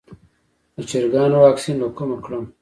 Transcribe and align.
د 0.75 0.77
چرګانو 0.89 1.37
واکسین 1.45 1.75
له 1.81 1.87
کومه 1.97 2.17
کړم؟ 2.23 2.43